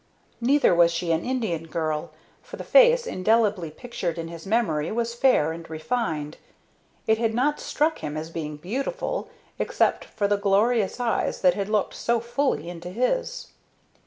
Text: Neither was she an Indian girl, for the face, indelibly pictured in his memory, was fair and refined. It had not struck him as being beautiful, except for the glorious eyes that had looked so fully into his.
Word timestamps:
Neither 0.41 0.73
was 0.73 0.91
she 0.91 1.11
an 1.11 1.23
Indian 1.23 1.67
girl, 1.67 2.09
for 2.41 2.57
the 2.57 2.63
face, 2.63 3.05
indelibly 3.05 3.69
pictured 3.69 4.17
in 4.17 4.29
his 4.29 4.47
memory, 4.47 4.91
was 4.91 5.13
fair 5.13 5.51
and 5.51 5.69
refined. 5.69 6.37
It 7.05 7.19
had 7.19 7.35
not 7.35 7.59
struck 7.59 7.99
him 7.99 8.17
as 8.17 8.31
being 8.31 8.57
beautiful, 8.57 9.29
except 9.59 10.05
for 10.05 10.27
the 10.27 10.37
glorious 10.37 10.99
eyes 10.99 11.41
that 11.41 11.53
had 11.53 11.69
looked 11.69 11.93
so 11.93 12.19
fully 12.19 12.67
into 12.67 12.89
his. 12.89 13.49